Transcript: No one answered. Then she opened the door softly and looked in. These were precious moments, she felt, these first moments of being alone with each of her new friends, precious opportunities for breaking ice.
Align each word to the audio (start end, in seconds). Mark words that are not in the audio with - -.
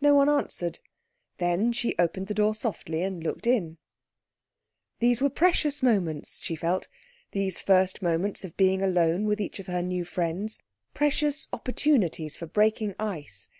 No 0.00 0.14
one 0.14 0.28
answered. 0.28 0.78
Then 1.38 1.72
she 1.72 1.96
opened 1.98 2.28
the 2.28 2.34
door 2.34 2.54
softly 2.54 3.02
and 3.02 3.24
looked 3.24 3.44
in. 3.44 3.78
These 5.00 5.20
were 5.20 5.28
precious 5.28 5.82
moments, 5.82 6.40
she 6.40 6.54
felt, 6.54 6.86
these 7.32 7.58
first 7.58 8.00
moments 8.00 8.44
of 8.44 8.56
being 8.56 8.84
alone 8.84 9.24
with 9.24 9.40
each 9.40 9.58
of 9.58 9.66
her 9.66 9.82
new 9.82 10.04
friends, 10.04 10.60
precious 10.94 11.48
opportunities 11.52 12.36
for 12.36 12.46
breaking 12.46 12.94
ice. 13.00 13.50